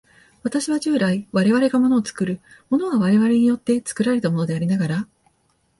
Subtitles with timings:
[0.41, 5.07] 私は従来、我々が物を作る、物は我々によって作られたものでありながら、